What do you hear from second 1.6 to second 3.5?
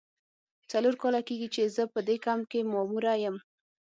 زه په دې کمپ کې ماموره یم.